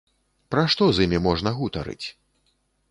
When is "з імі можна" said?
0.99-1.55